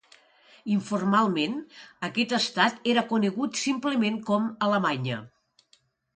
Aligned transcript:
Informalment, 0.75 1.53
aquest 2.07 2.33
estat 2.39 2.89
era 2.95 3.05
conegut 3.13 3.61
simplement 3.67 4.19
com 4.33 4.51
Alemanya. 4.71 5.21